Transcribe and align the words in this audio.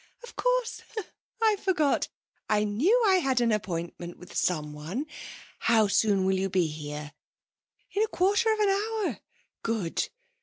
Of 0.23 0.35
course, 0.35 0.81
I 1.43 1.57
forgot! 1.57 2.09
I 2.49 2.63
knew 2.63 3.03
I 3.07 3.17
had 3.17 3.39
an 3.39 3.51
appointment 3.51 4.17
with 4.17 4.33
someone! 4.35 5.05
How 5.59 5.87
soon 5.87 6.25
will 6.25 6.39
you 6.39 6.49
be 6.49 6.65
here?... 6.65 7.13
In 7.91 8.01
a 8.01 8.07
quarter 8.07 8.51
of 8.51 8.59
an 8.61 8.69
hour? 8.69 9.19
Good! 9.61 10.09